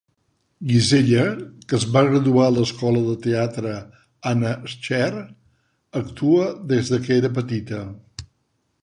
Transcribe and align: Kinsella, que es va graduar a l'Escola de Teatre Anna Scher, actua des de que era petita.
Kinsella, 0.69 1.25
que 1.65 1.75
es 1.79 1.85
va 1.97 2.01
graduar 2.07 2.47
a 2.47 2.55
l'Escola 2.55 3.03
de 3.11 3.15
Teatre 3.27 3.75
Anna 4.33 4.57
Scher, 4.75 5.13
actua 6.05 6.51
des 6.75 6.95
de 6.95 7.05
que 7.07 7.23
era 7.23 7.35
petita. 7.41 7.87